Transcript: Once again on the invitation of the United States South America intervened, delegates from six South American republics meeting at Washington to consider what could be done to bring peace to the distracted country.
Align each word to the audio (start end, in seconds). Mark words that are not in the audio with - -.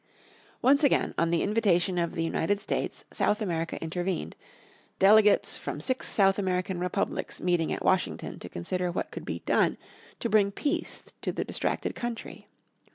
Once 0.63 0.83
again 0.83 1.13
on 1.15 1.29
the 1.29 1.43
invitation 1.43 1.99
of 1.99 2.15
the 2.15 2.23
United 2.23 2.59
States 2.59 3.05
South 3.13 3.39
America 3.39 3.79
intervened, 3.83 4.35
delegates 4.97 5.55
from 5.55 5.79
six 5.79 6.07
South 6.09 6.39
American 6.39 6.79
republics 6.79 7.39
meeting 7.39 7.71
at 7.71 7.85
Washington 7.85 8.39
to 8.39 8.49
consider 8.49 8.91
what 8.91 9.11
could 9.11 9.25
be 9.25 9.43
done 9.45 9.77
to 10.19 10.27
bring 10.27 10.49
peace 10.49 11.03
to 11.21 11.31
the 11.31 11.45
distracted 11.45 11.93
country. 11.93 12.47